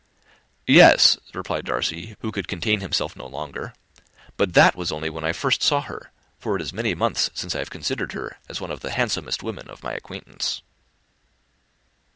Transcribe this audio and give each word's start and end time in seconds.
"Yes," 0.65 1.19
replied 1.31 1.65
Darcy, 1.65 2.15
who 2.21 2.31
could 2.31 2.47
contain 2.47 2.79
himself 2.79 3.15
no 3.15 3.27
longer, 3.27 3.71
"but 4.35 4.55
that 4.55 4.75
was 4.75 4.91
only 4.91 5.11
when 5.11 5.23
I 5.23 5.31
first 5.31 5.69
knew 5.69 5.79
her; 5.81 6.11
for 6.39 6.55
it 6.55 6.61
is 6.63 6.73
many 6.73 6.95
months 6.95 7.29
since 7.35 7.53
I 7.53 7.59
have 7.59 7.69
considered 7.69 8.13
her 8.13 8.39
as 8.49 8.59
one 8.59 8.71
of 8.71 8.79
the 8.79 8.89
handsomest 8.89 9.43
women 9.43 9.69
of 9.69 9.83
my 9.83 9.93
acquaintance." 9.93 10.63